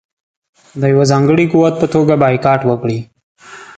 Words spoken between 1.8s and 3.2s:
توګه بایکاټ وکړي.